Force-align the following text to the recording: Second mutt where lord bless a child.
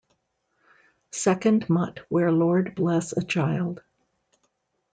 Second 1.11 1.69
mutt 1.69 1.99
where 2.09 2.31
lord 2.31 2.73
bless 2.73 3.15
a 3.15 3.23
child. 3.23 3.83